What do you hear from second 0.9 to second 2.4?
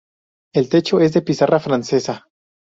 es de pizarra francesa.